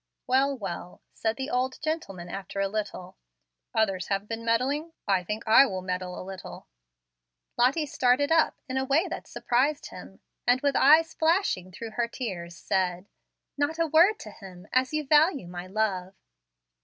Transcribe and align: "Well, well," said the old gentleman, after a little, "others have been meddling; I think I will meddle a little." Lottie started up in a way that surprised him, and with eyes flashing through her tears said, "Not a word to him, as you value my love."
"Well, 0.25 0.57
well," 0.57 1.03
said 1.13 1.35
the 1.35 1.51
old 1.51 1.79
gentleman, 1.79 2.27
after 2.27 2.59
a 2.59 2.67
little, 2.67 3.17
"others 3.75 4.07
have 4.07 4.27
been 4.27 4.43
meddling; 4.43 4.93
I 5.07 5.23
think 5.23 5.47
I 5.47 5.67
will 5.67 5.83
meddle 5.83 6.19
a 6.19 6.25
little." 6.25 6.65
Lottie 7.55 7.85
started 7.85 8.31
up 8.31 8.59
in 8.67 8.77
a 8.77 8.83
way 8.83 9.07
that 9.09 9.27
surprised 9.27 9.91
him, 9.91 10.19
and 10.47 10.59
with 10.61 10.75
eyes 10.75 11.13
flashing 11.13 11.71
through 11.71 11.91
her 11.91 12.07
tears 12.07 12.57
said, 12.57 13.05
"Not 13.59 13.77
a 13.77 13.85
word 13.85 14.17
to 14.21 14.31
him, 14.31 14.67
as 14.73 14.91
you 14.91 15.05
value 15.05 15.47
my 15.47 15.67
love." 15.67 16.15